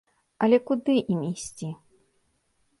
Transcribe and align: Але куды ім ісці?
Але 0.45 0.57
куды 0.69 0.95
ім 1.17 1.21
ісці? 1.31 1.69